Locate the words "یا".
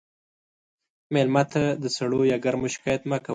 2.31-2.37